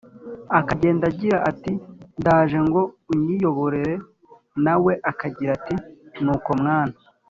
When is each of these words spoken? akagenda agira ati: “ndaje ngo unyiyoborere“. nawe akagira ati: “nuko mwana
akagenda 0.59 1.03
agira 1.11 1.37
ati: 1.49 1.73
“ndaje 2.19 2.57
ngo 2.67 2.81
unyiyoborere“. 3.11 3.95
nawe 4.63 4.93
akagira 5.11 5.51
ati: 5.57 5.75
“nuko 6.23 6.49
mwana 6.61 6.95